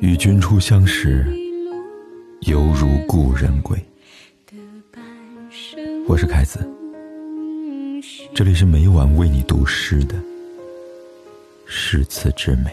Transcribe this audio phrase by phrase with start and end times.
[0.00, 1.26] 与君初相识，
[2.40, 3.78] 犹如故人归。
[6.06, 6.68] 我是凯子，
[8.34, 10.16] 这里是每晚为你读诗的
[11.66, 12.70] 诗词之美。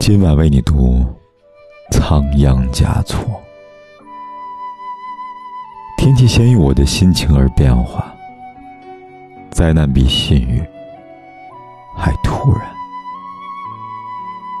[0.00, 1.04] 今晚为你读
[1.92, 3.20] 《仓央嘉措》。
[5.96, 8.11] 天气先于我的心情而变化，
[9.62, 10.60] 灾难比信誉
[11.94, 12.68] 还突然。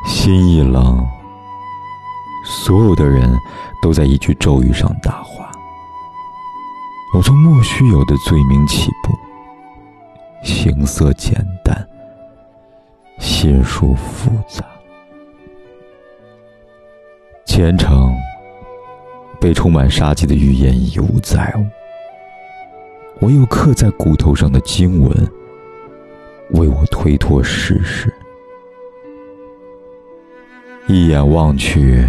[0.06, 1.04] 心一冷，
[2.44, 3.36] 所有的人
[3.82, 5.50] 都在一句咒语上大话。
[7.16, 9.18] 我从莫须有的罪名起步，
[10.44, 11.84] 形色简单，
[13.18, 14.64] 心术复杂。
[17.44, 18.16] 虔诚
[19.40, 21.52] 被充满杀机的预言犹在，
[23.22, 25.10] 唯有刻在骨头上的经文
[26.50, 28.12] 为我推脱世事。
[30.88, 32.04] 一眼望去，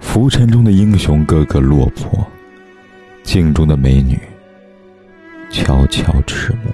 [0.00, 2.26] 浮尘中的英雄个个落魄，
[3.22, 4.18] 镜中的美女
[5.48, 6.72] 悄悄迟暮。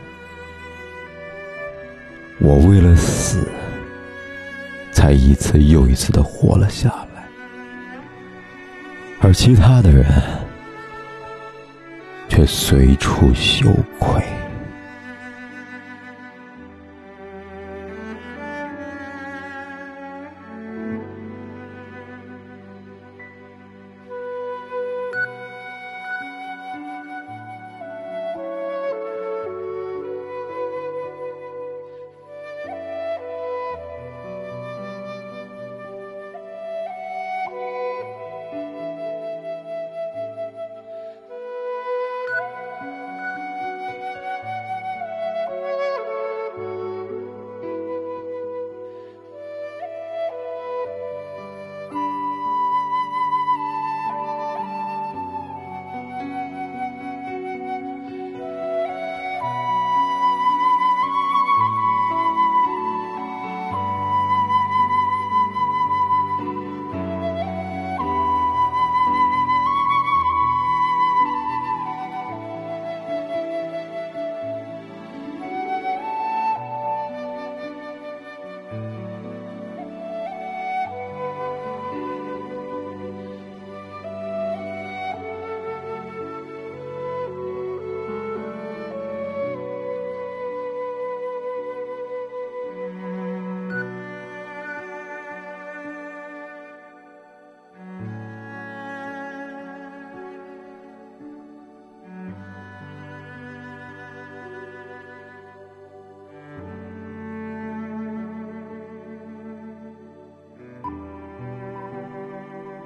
[2.41, 3.47] 我为了死，
[4.93, 7.29] 才一次又一次的活了下来。
[9.21, 10.07] 而其他的人，
[12.39, 14.38] 却随处羞愧。